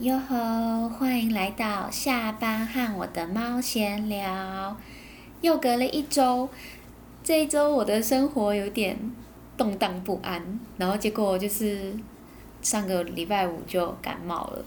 [0.00, 0.88] 哟吼！
[0.90, 4.76] 欢迎来到下班和我的猫闲聊。
[5.40, 6.48] 又隔了一周，
[7.24, 8.96] 这一周我的生活有点
[9.56, 11.92] 动荡不安，然后结果就是
[12.62, 14.64] 上个礼拜五就感冒了。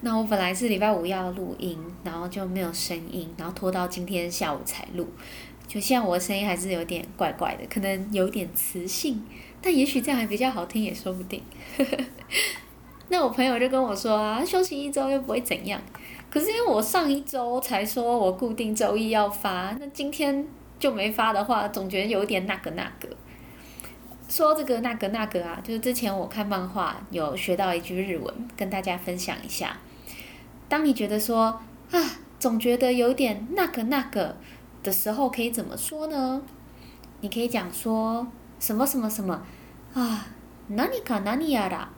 [0.00, 5.06] 那我本来是礼拜五要录音，然后就没有声音，然后拖到今天下午才录。
[5.68, 9.22] 就现在我的声音还是有点怪怪的，可能有点磁性，
[9.60, 11.42] 但也许这样还比较好听也说不定。
[13.10, 15.80] 那我朋友就跟我说啊，休息一周又不会怎样。
[16.30, 20.46] 可是因为我上一周才说我固定周一要发，那今天
[20.78, 23.08] 就没发的话，总觉得有点那个那个。
[24.28, 29.76] 说这个那个那个啊，就是之前我看漫画有学到一句日文，跟大家分享一下。
[30.68, 31.98] 当你觉得说啊，
[32.38, 34.36] 总觉得有点那个那个
[34.84, 36.40] 的时候，可以怎么说呢？
[37.22, 38.24] 你可以讲说
[38.60, 39.42] 什么什么什么
[39.94, 40.28] 啊，
[40.68, 41.90] 哪里卡哪里呀啦。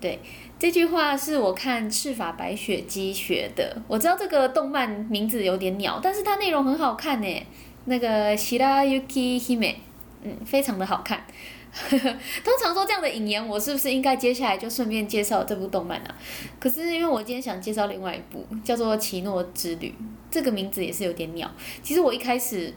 [0.00, 0.18] 对，
[0.58, 3.76] 这句话是我看赤发白雪姬学的。
[3.88, 7.46] 我知道这个动漫名字有点鸟，但是它内容很好看呢。
[7.86, 9.74] 那个希拉 Yuki Hime，
[10.22, 11.24] 嗯，非常的好看。
[11.90, 16.14] 通常说这样的引言，我是不是应该接下来就顺便介绍这部动漫啊？
[16.58, 19.88] 可是因为我今天想介绍另外一部，叫做《奇诺之旅》，
[20.30, 21.50] 这个名字也是有点鸟。
[21.82, 22.72] 其实我一开始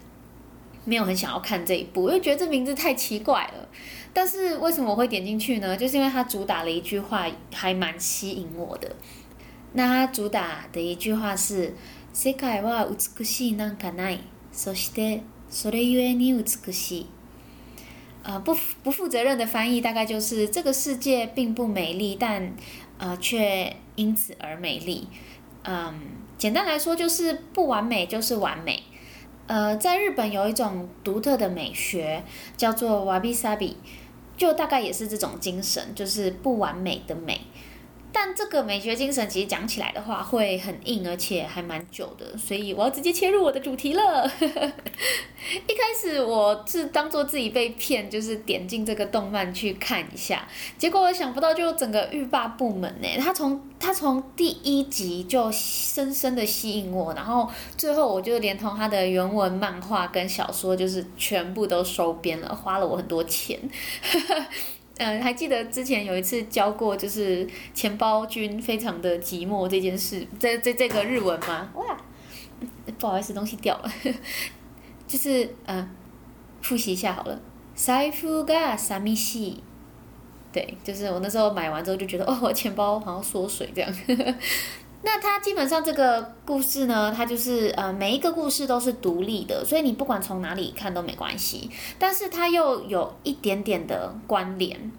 [0.85, 3.69] 没有很想要看这一部，因为觉得这名字太奇怪了。
[4.12, 5.77] 但是为什么我会点进去呢？
[5.77, 8.95] 就是因为它主打了一句话，还蛮吸引我的。
[9.73, 11.75] 那它主打的一句话是“
[12.15, 14.21] 世界は美しいなんかない”，
[14.55, 17.07] そしてそれゆえに美しい。
[18.23, 22.55] 呃，不不负责任的翻译大概就是这个世界并不美丽，但
[22.99, 25.09] 呃却因此而美丽。
[25.65, 25.95] 嗯，
[26.39, 28.83] 简单来说就是不完美就是完美。
[29.52, 32.24] 呃，在日本有一种独特的美学
[32.56, 33.76] 叫做瓦比萨比。
[34.38, 37.42] 就大概也是这种精神，就是不完美的美。
[38.14, 44.30] 但这个美学精神其实讲起来的话会很硬，而且还蛮久的，所以我要直接切入我的主题了。
[45.68, 50.47] 一开始我是当做自己被骗，就是点进这个动漫去看一下，
[50.78, 53.08] 结果我想不到就整个欲罢不能呢。
[53.19, 63.59] 他从他从第一集就深深的吸引我，然后最后我就连同他的原文漫画跟小说，就是全部都收编了，花了我很多钱。
[64.99, 71.71] 嗯，还记得之前有一次教过，就是钱包君非常的寂寞这件事，这这这个日文吗？
[71.75, 71.97] 哇，
[72.99, 73.93] 不好意思，东西掉了，
[75.06, 75.91] 就是嗯，
[76.62, 77.39] 复习一下好了。
[77.77, 79.56] 財布が寂しい，
[80.50, 83.94] 对，就是我那时候买完之后就觉得，哦，我钱包好像缩水这样。
[85.03, 91.72] 那它基本上这个故事呢，它就是呃每一个故事都是独立的，所以你不管从哪里看都没关系。
[91.97, 94.91] 但是它又有一点点的关联，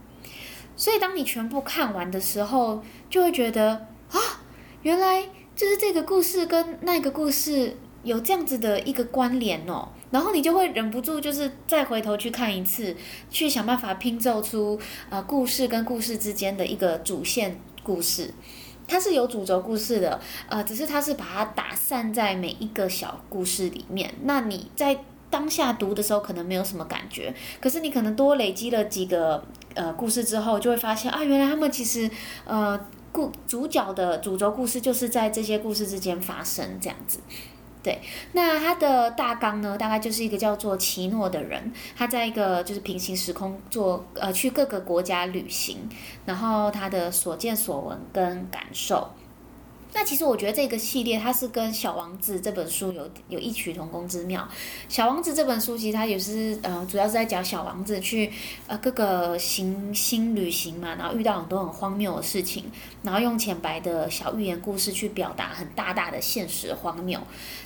[0.77, 4.19] 所以当你全部看完的时候，就会觉得啊，
[4.83, 5.23] 原来
[5.55, 9.89] 就是这个故事跟那个故事有这样子的一个关联哦。
[10.11, 12.97] 然后你就会忍不住就是再回头去看一次，
[13.31, 18.35] 去想办法拼凑出呃故事跟故事之间的一个主线故事。
[18.87, 24.13] 它是有主轴故事的，呃，只是它是把它打散在每一个小故事里面。
[24.25, 24.99] 那你在
[25.31, 29.43] 当下读的时候可能没有什么感觉，可是你可能多累积了几个
[29.75, 32.11] 呃故事之后，就会发现啊，原来他们其实
[32.45, 32.79] 呃
[33.11, 37.19] 故主角的主轴故事就是在这些故事之间发生这样子。
[37.83, 38.01] 对，
[38.33, 45.89] 那他的大纲呢，大概就是一个叫做奇诺的人，他在一个就是平行时空做呃去各个国家旅行，
[46.25, 49.11] 然后他的所见所闻跟感受。
[49.95, 54.41] 那其实我觉得这个系列它是跟《小王子》这本书有有异曲同工之妙。
[54.89, 58.33] 《小王子》这本书其实它也是呃，主要是在讲小王子去
[58.67, 62.65] 呃各个行星旅行嘛，然后遇到很多很荒谬的事情，
[63.03, 67.21] 然后用浅白的小寓言故事去表达很大大的现实荒谬。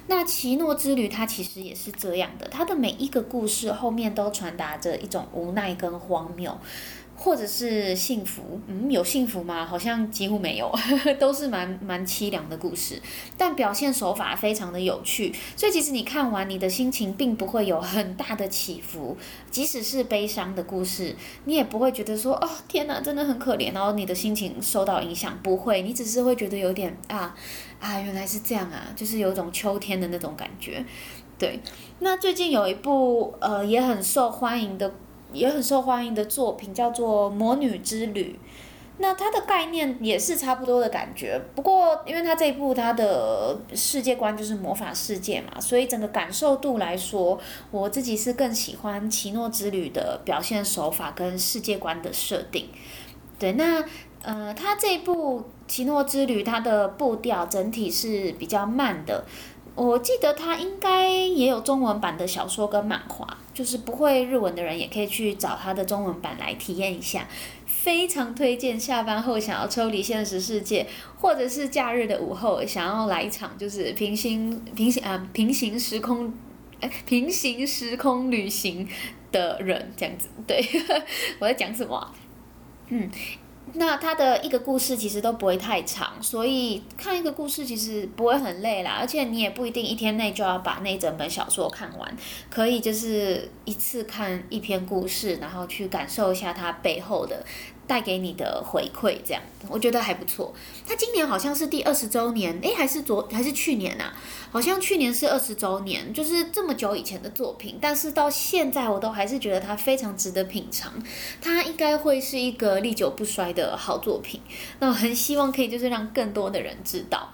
[0.09, 6.57] 那《奇诺之旅》它其实也是这样的，它的每一个故事后面都传达着一种无奈跟荒谬。
[7.17, 9.65] 或者是幸福，嗯，有幸福吗？
[9.65, 10.71] 好像几乎没有，
[11.19, 13.01] 都是蛮蛮凄凉的故事。
[13.37, 19.17] 但表现手法非常的有趣，所以其实你看完，你的心情并不会有很大的起伏。
[19.51, 21.17] 即使是悲伤的故事，
[21.47, 27.35] 你也不会觉得说，哦，天哪，真的很可怜，然后你的心情受到影响，不会，你只是会觉得有点啊
[27.81, 30.85] 啊，原来是这样啊，就是有一种秋天的那种感觉。
[31.39, 31.59] 对，
[32.01, 34.95] 那最近有一部呃也很受欢迎的。
[35.33, 38.39] 也很受欢迎的作品叫做《魔女之旅》，
[38.99, 41.41] 那它的概念也是差不多的感觉。
[41.55, 47.39] 不过，因为它这一部它的世界观就是魔法世界嘛，所以整个感受度来说，
[47.71, 52.69] 我自己是更喜欢《奇诺之旅》的表现手法跟世界观的设定。
[53.39, 53.85] 对，那
[54.23, 59.25] 呃，它这一部奇诺之旅》它的步调整体是比较慢的。
[59.75, 67.27] 我记得它应该也有中文版的小说跟漫画，就是不会日文的人也可以去找他的中文版来体验一下。
[67.65, 70.87] 非常推荐下班后想要抽离现实世界，
[71.17, 76.35] 或者是假日的午后想要来一场就是平行平行啊平行时空，
[76.81, 78.87] 哎平行时空旅行
[79.33, 80.29] 的人这样子。
[80.47, 80.63] 对，
[81.41, 82.13] 我在讲什么？
[82.89, 83.11] 嗯。
[83.79, 92.17] 那它的一个故事其实都不会太长，所以看一个故事其实不会很累啦，而且你也不一定一天内就要把那整本小说看完，
[92.51, 97.45] 可以就是一次看一篇故事，然后去感受一下它背后的。
[97.87, 100.53] 带给你的回馈，这样我觉得还不错。
[100.87, 104.13] 他今年好像是第二十周年，诶，还是昨还是去年啊？
[104.51, 110.93] 好像去年是二十周年，就是这么久以前的作品，但是到现在我都还是觉得它非常值得品尝。
[111.41, 114.41] 它应该会是一个历久不衰的好作品。
[114.81, 117.33] 那我很希望可以就是让更多的人知道。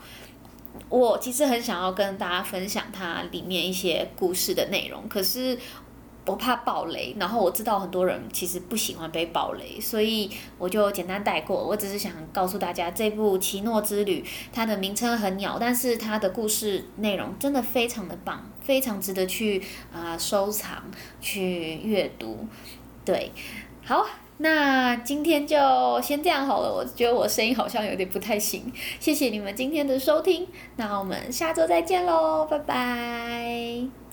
[0.88, 5.58] 我其实很想要跟大家分享它里面一些故事的内容，可是。
[6.24, 11.56] 不怕暴雷，然后我知道很多人其实不喜欢被暴雷，所以我就简单带过。
[11.56, 14.22] 我只是想告诉大家，这部《奇诺之旅》
[14.52, 19.60] 它的名称很鸟，但是它的故事内容真的非常的棒，非常值得去
[19.92, 20.84] 啊收藏、
[21.20, 22.46] 去阅读。
[23.04, 23.32] 对，
[23.84, 24.06] 好，
[24.38, 26.72] 那今天就先这样好了。
[26.72, 30.46] 我觉得我声音好像有点不太行，谢谢你们今天的收听，
[30.76, 34.11] 那我们下周再见喽，拜拜。